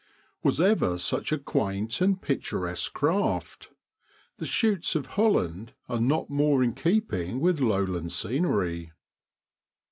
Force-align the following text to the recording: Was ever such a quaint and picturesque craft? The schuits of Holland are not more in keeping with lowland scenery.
Was 0.41 0.59
ever 0.59 0.97
such 0.97 1.31
a 1.31 1.37
quaint 1.37 2.01
and 2.01 2.19
picturesque 2.19 2.91
craft? 2.91 3.69
The 4.39 4.47
schuits 4.47 4.95
of 4.95 5.05
Holland 5.13 5.73
are 5.87 6.01
not 6.01 6.27
more 6.27 6.63
in 6.63 6.73
keeping 6.73 7.39
with 7.39 7.59
lowland 7.59 8.11
scenery. 8.11 8.93